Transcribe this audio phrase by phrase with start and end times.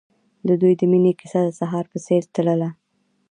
[0.47, 2.69] د دوی د مینې کیسه د سهار په څېر تلله.